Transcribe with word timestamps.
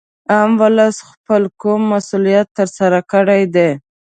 عام 0.33 0.51
ولس 0.61 0.97
خپل 1.09 1.41
کوم 1.61 1.81
مسولیت 1.93 2.47
تر 2.57 2.67
سره 2.77 2.99
کړی 3.11 3.43
دی 3.55 3.69